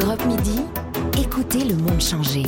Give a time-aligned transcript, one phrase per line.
[0.00, 0.62] Europe Midi,
[1.20, 2.44] écoutez le monde changer.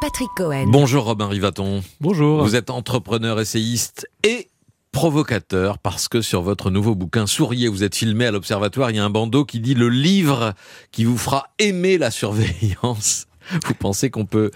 [0.00, 0.66] Patrick Cohen.
[0.68, 1.82] Bonjour Robin Rivaton.
[2.00, 2.44] Bonjour.
[2.44, 4.50] Vous êtes entrepreneur, essayiste et
[4.92, 9.00] provocateur parce que sur votre nouveau bouquin Souriez, vous êtes filmé à l'Observatoire, il y
[9.00, 10.54] a un bandeau qui dit le livre
[10.92, 13.26] qui vous fera aimer la surveillance.
[13.66, 14.52] Vous pensez qu'on peut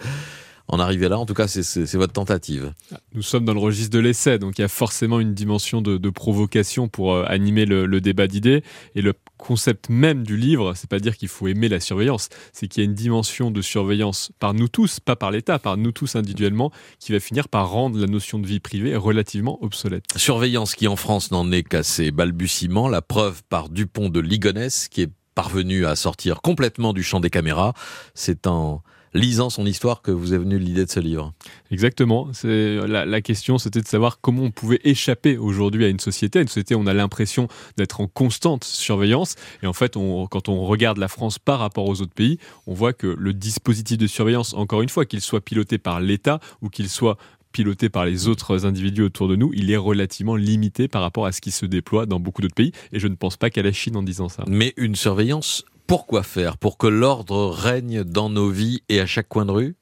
[0.68, 2.72] en arriver là En tout cas, c'est votre tentative.
[3.14, 6.10] Nous sommes dans le registre de l'essai, donc il y a forcément une dimension de,
[6.10, 8.62] provocation pour euh, animer le, débat d'idées.
[8.94, 12.68] Et le concept même du livre, c'est pas dire qu'il faut aimer la surveillance, c'est
[12.68, 15.92] qu'il y a une dimension de surveillance par nous tous, pas par l'État, par nous
[15.92, 20.04] tous individuellement, qui va finir par rendre la notion de vie privée relativement obsolète.
[20.16, 24.88] Surveillance qui en France n'en est qu'à ses balbutiements, la preuve par Dupont de Ligonnès,
[24.88, 27.74] qui est parvenu à sortir complètement du champ des caméras.
[28.14, 28.82] C'est en
[29.14, 31.32] lisant son histoire que vous est venue l'idée de ce livre.
[31.70, 32.28] Exactement.
[32.32, 36.40] C'est la, question, c'était de savoir comment on pouvait échapper aujourd'hui à une société.
[36.40, 39.36] une société, on a l'impression d'être en constante surveillance.
[39.62, 42.92] Et en fait, quand on regarde la France par rapport aux autres pays, on voit
[42.92, 46.88] que le dispositif de surveillance, encore une fois, qu'il soit piloté par l'État ou qu'il
[46.88, 47.16] soit
[47.52, 51.30] piloté par les autres individus autour de nous, il est relativement limité par rapport à
[51.30, 52.72] ce qui se déploie dans beaucoup d'autres pays.
[52.92, 54.44] Et je ne pense pas qu'à la Chine en disant ça.
[54.48, 56.56] Mais une surveillance pourquoi faire?
[56.56, 59.76] Pour que l'ordre règne dans nos vies et à chaque coin de rue?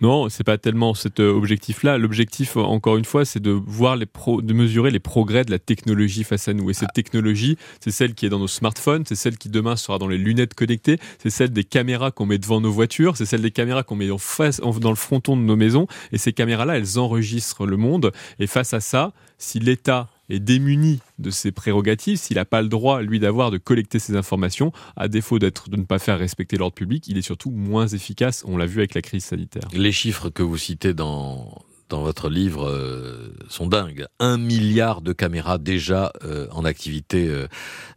[0.00, 1.98] Non, c'est pas tellement cet euh, objectif-là.
[1.98, 6.22] L'objectif, euh, encore une fois, c'est de voir de mesurer les progrès de la technologie
[6.22, 6.70] face à nous.
[6.70, 9.98] Et cette technologie, c'est celle qui est dans nos smartphones, c'est celle qui demain sera
[9.98, 13.42] dans les lunettes connectées, c'est celle des caméras qu'on met devant nos voitures, c'est celle
[13.42, 15.88] des caméras qu'on met en face, dans le fronton de nos maisons.
[16.12, 18.12] Et ces caméras-là, elles enregistrent le monde.
[18.38, 22.68] Et face à ça, si l'État est démuni de ses prérogatives, s'il n'a pas le
[22.68, 26.56] droit, lui, d'avoir de collecter ces informations, à défaut d'être de ne pas faire respecter
[26.56, 28.44] l'ordre public, il est surtout moins efficace.
[28.46, 29.62] On l'a vu avec la crise sanitaire.
[29.72, 34.06] Les chiffres que vous citez dans dans votre livre euh, sont dingues.
[34.20, 37.48] Un milliard de caméras déjà euh, en activité euh,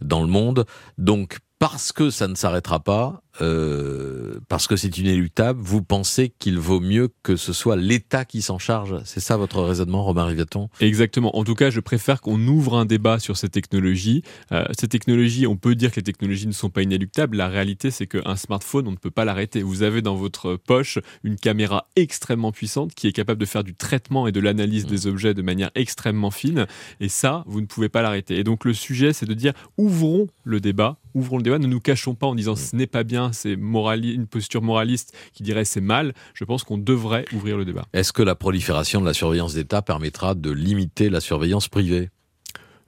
[0.02, 0.66] dans le monde.
[0.98, 6.60] Donc parce que ça ne s'arrêtera pas, euh, parce que c'est inéluctable, vous pensez qu'il
[6.60, 10.70] vaut mieux que ce soit l'État qui s'en charge C'est ça votre raisonnement, Romain Riviaton
[10.80, 11.38] Exactement.
[11.38, 14.24] En tout cas, je préfère qu'on ouvre un débat sur ces technologies.
[14.52, 17.38] Euh, ces technologies, on peut dire que les technologies ne sont pas inéluctables.
[17.38, 19.62] La réalité, c'est qu'un smartphone, on ne peut pas l'arrêter.
[19.64, 23.76] Vous avez dans votre poche une caméra extrêmement puissante qui est capable de faire du
[23.76, 26.68] traitement et de l'analyse des objets de manière extrêmement fine.
[27.00, 28.38] Et ça, vous ne pouvez pas l'arrêter.
[28.38, 31.80] Et donc le sujet, c'est de dire ouvrons le débat ouvrons le débat, ne nous
[31.80, 35.82] cachons pas en disant ce n'est pas bien, c'est une posture moraliste qui dirait c'est
[35.82, 36.14] mal.
[36.34, 37.86] Je pense qu'on devrait ouvrir le débat.
[37.94, 42.10] Est-ce que la prolifération de la surveillance d'État permettra de limiter la surveillance privée?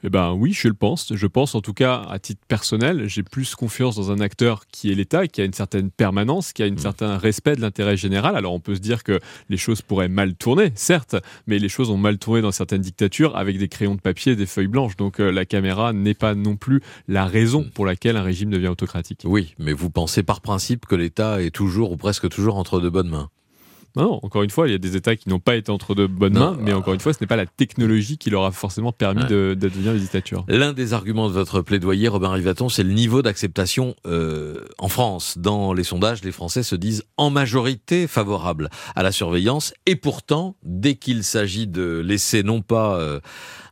[0.03, 1.14] Eh ben oui, je le pense.
[1.16, 4.91] Je pense en tout cas à titre personnel, j'ai plus confiance dans un acteur qui
[4.91, 6.78] est l'État, qui a une certaine permanence, qui a un mmh.
[6.78, 8.36] certain respect de l'intérêt général.
[8.36, 9.19] Alors on peut se dire que
[9.50, 11.16] les choses pourraient mal tourner, certes,
[11.47, 14.46] mais les choses ont mal tourné dans certaines dictatures avec des crayons de papier, des
[14.46, 14.97] feuilles blanches.
[14.97, 17.69] Donc euh, la caméra n'est pas non plus la raison mmh.
[17.69, 19.22] pour laquelle un régime devient autocratique.
[19.24, 22.90] Oui, mais vous pensez par principe que l'État est toujours ou presque toujours entre de
[22.90, 23.30] bonnes mains?
[23.96, 26.08] Non, encore une fois, il y a des États qui n'ont pas été entre de
[26.08, 28.92] bonnes mains, mais encore une fois, ce n'est pas la technologie qui leur a forcément
[28.92, 30.46] permis de, devenir des dictatures.
[30.48, 35.38] L'un des arguments de votre plaidoyer, Robin Rivaton, c'est le niveau d'acceptation euh, en France.
[35.38, 40.56] Dans les sondages, les Français se disent en majorité favorables à la surveillance, et pourtant,
[40.64, 43.20] dès qu'il s'agit de laisser non pas euh,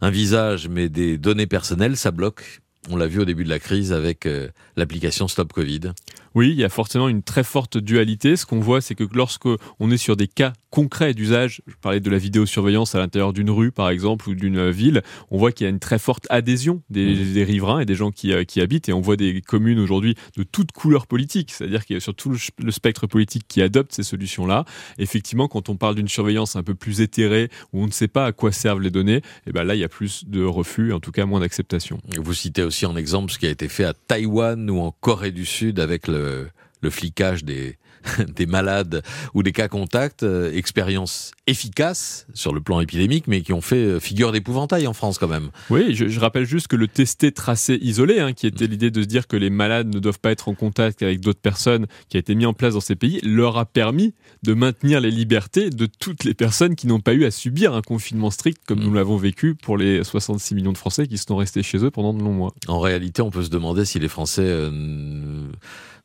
[0.02, 2.62] un visage, mais des données personnelles, ça bloque.
[2.90, 5.94] On l'a vu au début de la crise avec euh, l'application Stop Covid.
[6.34, 8.36] Oui, il y a forcément une très forte dualité.
[8.36, 9.47] Ce qu'on voit, c'est que lorsque
[9.80, 13.52] on est sur des cas concret d'usage, je parlais de la vidéosurveillance à l'intérieur d'une
[13.52, 16.82] rue par exemple ou d'une ville, on voit qu'il y a une très forte adhésion
[16.90, 17.44] des, mmh.
[17.44, 20.44] riverains et des gens qui, euh, qui, habitent et on voit des communes aujourd'hui de
[20.44, 24.04] toutes couleurs politiques, c'est-à-dire qu'il y a sur tout le spectre politique qui adopte ces
[24.04, 24.66] solutions-là.
[24.98, 28.26] Effectivement, quand on parle d'une surveillance un peu plus éthérée où on ne sait pas
[28.26, 30.94] à quoi servent les données, et eh ben là il y a plus de refus,
[30.94, 32.00] en tout cas moins d'acceptation.
[32.18, 35.32] Vous citez aussi en exemple ce qui a été fait à Taïwan ou en Corée
[35.32, 36.48] du Sud avec le,
[36.81, 37.78] le flicage des,
[38.36, 39.03] des malades
[39.34, 43.75] ou des cas contacts, euh, expériences efficaces sur le plan épidémique, mais qui ont fait
[43.75, 45.50] euh, figure d'épouvantail en France quand même.
[45.70, 49.08] Oui, je, rappelle juste que le tester, tracé, isolé, hein, qui était l'idée de se
[49.08, 52.20] dire que les malades ne doivent pas être en contact avec d'autres personnes, qui a
[52.20, 54.14] été mis en place dans ces pays, leur a permis
[54.44, 57.82] de maintenir les libertés de toutes les personnes qui n'ont pas eu à subir un
[57.82, 58.96] confinement strict comme nous mm.
[58.96, 62.23] l'avons vécu pour les 66 millions de Français qui sont restés chez eux pendant de
[62.23, 62.53] longs mois.
[62.67, 65.47] En réalité, on peut se demander si les Français euh,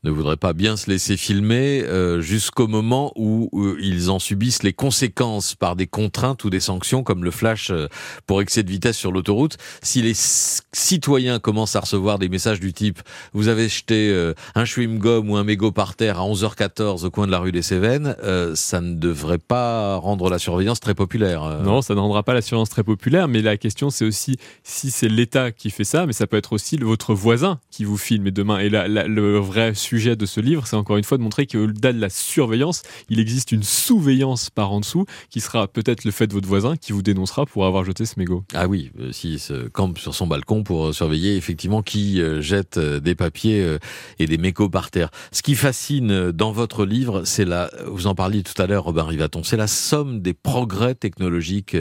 [0.07, 4.63] ne voudraient pas bien se laisser filmer euh, jusqu'au moment où euh, ils en subissent
[4.63, 7.89] les conséquences par des contraintes ou des sanctions comme le flash euh,
[8.27, 9.57] pour excès de vitesse sur l'autoroute.
[9.83, 13.01] Si les citoyens commencent à recevoir des messages du type
[13.33, 14.15] vous avez jeté
[14.55, 17.63] un chewing-gum ou un mégot par terre à 11h14 au coin de la rue des
[17.63, 18.17] Cévennes,
[18.55, 21.61] ça ne devrait pas rendre la surveillance très populaire.
[21.63, 24.91] Non, ça ne rendra pas la surveillance très populaire, mais la question c'est aussi si
[24.91, 28.27] c'est l'État qui fait ça, mais ça peut être aussi votre voisin qui vous filme
[28.27, 28.59] et demain.
[28.59, 31.93] Et la, le vrai sujet de ce livre, c'est encore une fois de montrer qu'au-delà
[31.93, 36.27] de la surveillance, il existe une sous-veillance par en dessous qui sera peut-être le fait
[36.27, 38.45] de votre voisin qui vous dénoncera pour avoir jeté ce mégot.
[38.53, 42.77] Ah oui, euh, s'il se campe sur son balcon pour surveiller effectivement qui euh, jette
[42.77, 43.77] euh, des papiers
[44.19, 45.11] et des mégots par terre.
[45.33, 49.05] Ce qui fascine dans votre livre, c'est la, vous en parliez tout à l'heure, Robin
[49.05, 51.77] Rivaton, c'est la somme des progrès technologiques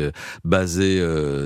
[0.45, 1.01] basés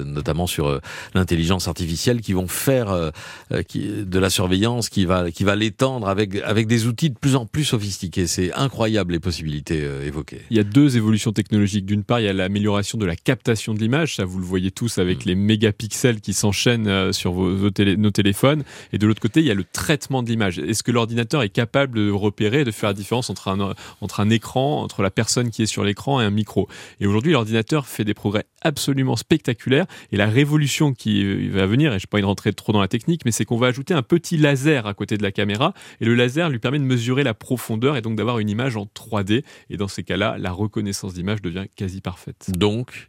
[0.05, 0.79] notamment sur
[1.13, 3.11] l'intelligence artificielle qui vont faire
[3.51, 7.45] de la surveillance, qui va, qui va l'étendre avec, avec des outils de plus en
[7.45, 8.27] plus sophistiqués.
[8.27, 10.41] C'est incroyable les possibilités évoquées.
[10.49, 11.85] Il y a deux évolutions technologiques.
[11.85, 14.15] D'une part, il y a l'amélioration de la captation de l'image.
[14.15, 15.29] Ça, vous le voyez tous avec mm.
[15.29, 18.63] les mégapixels qui s'enchaînent euh, sur vos, nos téléphones.
[18.93, 20.59] Et de l'autre côté, il y a le traitement de l'image.
[20.59, 24.29] Est-ce que l'ordinateur est capable de repérer, de faire la différence entre un, entre un
[24.29, 26.67] écran, entre la personne qui est sur l'écran et un micro?
[26.99, 29.85] Et aujourd'hui, l'ordinateur fait des progrès absolument spectaculaires.
[30.11, 32.81] Et la révolution qui va venir, et je ne vais pas y rentrer trop dans
[32.81, 35.73] la technique, mais c'est qu'on va ajouter un petit laser à côté de la caméra.
[36.01, 38.85] Et le laser lui permet de mesurer la profondeur et donc d'avoir une image en
[38.85, 39.43] 3D.
[39.69, 42.51] Et dans ces cas-là, la reconnaissance d'image devient quasi parfaite.
[42.53, 43.07] Donc,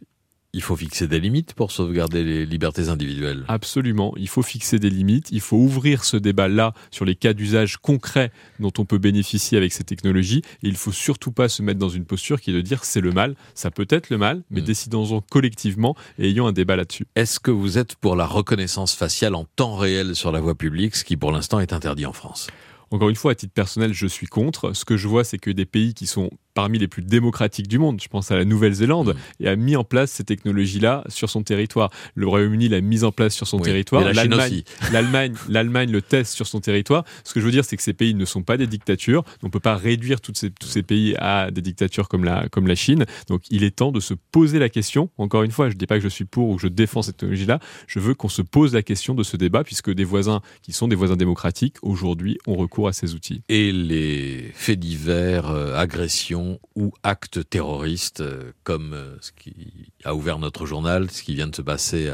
[0.53, 3.45] il faut fixer des limites pour sauvegarder les libertés individuelles.
[3.47, 7.77] Absolument, il faut fixer des limites, il faut ouvrir ce débat-là sur les cas d'usage
[7.77, 11.79] concrets dont on peut bénéficier avec ces technologies, et il faut surtout pas se mettre
[11.79, 14.43] dans une posture qui est de dire c'est le mal, ça peut être le mal,
[14.49, 14.65] mais mm.
[14.65, 17.07] décidons-en collectivement et ayons un débat là-dessus.
[17.15, 20.95] Est-ce que vous êtes pour la reconnaissance faciale en temps réel sur la voie publique,
[20.95, 22.47] ce qui pour l'instant est interdit en France?
[22.91, 24.73] Encore une fois, à titre personnel, je suis contre.
[24.73, 27.79] Ce que je vois, c'est que des pays qui sont parmi les plus démocratiques du
[27.79, 29.43] monde, je pense à la Nouvelle-Zélande, mm.
[29.43, 31.89] et a mis en place ces technologies-là sur son territoire.
[32.15, 34.03] Le Royaume-Uni l'a mise en place sur son territoire.
[34.03, 37.05] L'Allemagne, l'Allemagne, l'Allemagne le teste sur son territoire.
[37.23, 39.23] Ce que je veux dire, c'est que ces pays ne sont pas des dictatures.
[39.43, 42.49] On ne peut pas réduire toutes ces, tous ces pays à des dictatures comme la,
[42.49, 43.05] comme la Chine.
[43.27, 45.09] Donc, il est temps de se poser la question.
[45.17, 47.01] Encore une fois, je ne dis pas que je suis pour ou que je défends
[47.01, 47.59] cette technologie-là.
[47.87, 50.87] Je veux qu'on se pose la question de ce débat, puisque des voisins qui sont
[50.87, 53.43] des voisins démocratiques, aujourd'hui, ont recours à ces outils.
[53.49, 60.15] Et les faits divers, euh, agressions, ou actes terroristes, euh, comme euh, ce qui a
[60.15, 62.11] ouvert notre journal, ce qui vient de se passer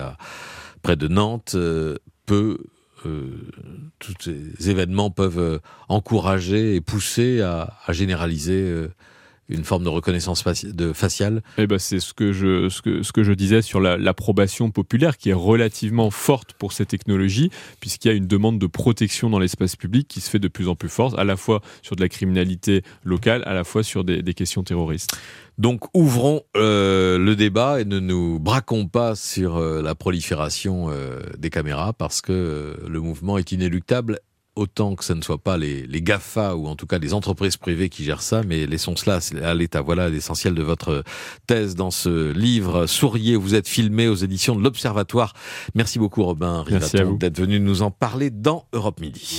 [0.81, 1.55] près de Nantes,
[2.25, 2.57] peut
[3.99, 8.87] tous ces événements peuvent encourager et pousser à, généraliser
[9.49, 13.11] une forme de reconnaissance de faciale eh ben c'est ce que je ce que ce
[13.11, 17.49] que je disais sur l'approbation populaire qui est relativement forte pour ces technologies
[17.79, 20.67] puisqu'il y a une demande de protection dans l'espace public qui se fait de plus
[20.67, 24.03] en plus forte à la fois sur de la criminalité locale à la fois sur
[24.03, 25.17] des, des questions terroristes.
[25.57, 31.19] Donc ouvrons euh, le débat et ne nous braquons pas sur euh, la prolifération euh,
[31.37, 34.19] des caméras parce que euh, le mouvement est inéluctable
[34.57, 37.57] autant que ce ne soit pas les, les, GAFA ou en tout cas les entreprises
[37.57, 39.81] privées qui gèrent ça, mais laissons cela à l'État.
[39.81, 41.03] Voilà l'essentiel de votre
[41.45, 42.87] thèse dans ce livre.
[42.87, 45.33] Souriez, vous êtes filmé aux éditions de l'Observatoire.
[45.75, 46.65] Merci beaucoup Robin
[47.19, 49.35] d'être venu nous en parler dans Europe Midi.